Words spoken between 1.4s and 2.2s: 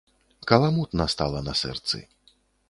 на сэрцы.